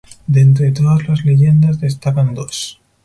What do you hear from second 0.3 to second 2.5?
entre todas las leyendas destacan